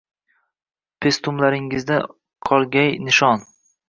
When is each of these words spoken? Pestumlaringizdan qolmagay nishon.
Pestumlaringizdan 1.05 2.07
qolmagay 2.49 2.91
nishon. 3.09 3.45